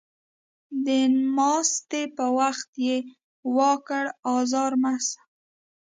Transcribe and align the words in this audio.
د 0.85 0.87
نماستي 1.15 2.03
په 2.15 2.25
وخت 2.39 2.69
يې 2.87 2.97
وا 3.55 3.71
کړه 3.87 4.11
ازار 4.35 4.71
مه 4.83 4.93
شه 5.05 5.21